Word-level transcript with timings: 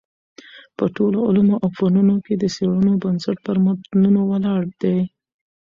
په 0.77 0.85
ټولو 0.95 1.17
علومو 1.27 1.55
او 1.63 1.69
فنونو 1.77 2.15
کي 2.25 2.33
د 2.37 2.43
څېړنو 2.55 2.93
بنسټ 3.03 3.37
پر 3.45 3.57
متونو 3.63 4.21
ولاړ 4.31 4.61
دﺉ. 4.81 5.03